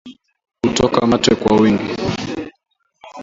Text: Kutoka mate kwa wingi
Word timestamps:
Kutoka 0.61 1.07
mate 1.07 1.33
kwa 1.39 1.53
wingi 1.61 1.89